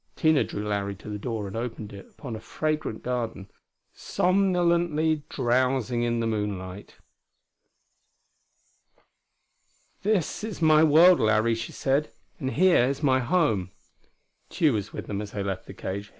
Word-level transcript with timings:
Tina 0.15 0.43
drew 0.43 0.67
Larry 0.67 0.95
to 0.95 1.09
the 1.09 1.19
door 1.19 1.45
and 1.45 1.55
opened 1.55 1.93
it 1.93 2.07
upon 2.09 2.35
a 2.35 2.39
fragrant 2.39 3.03
garden, 3.03 3.51
somnolently 3.93 5.21
drowsing 5.29 6.01
in 6.01 6.19
the 6.21 6.25
moonlight. 6.25 6.95
"This 10.01 10.43
is 10.43 10.59
my 10.59 10.83
world, 10.83 11.19
Larry," 11.19 11.53
she 11.53 11.71
said. 11.71 12.09
"And 12.39 12.49
here 12.49 12.85
is 12.85 13.03
my 13.03 13.19
home." 13.19 13.69
Tugh 14.49 14.73
was 14.73 14.91
with 14.91 15.05
them 15.05 15.21
as 15.21 15.33
they 15.33 15.43
left 15.43 15.67
the 15.67 15.73
cage. 15.75 16.09